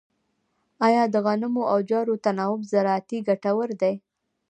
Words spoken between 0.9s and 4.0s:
د غنمو او جوارو تناوب زراعتي ګټور دی؟